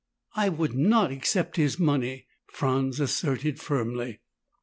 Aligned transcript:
"I 0.35 0.49
would 0.49 0.73
not 0.73 1.11
accept 1.11 1.57
his 1.57 1.77
money," 1.77 2.25
Franz 2.53 2.99
asserted 2.99 3.59
firmly. 3.59 4.21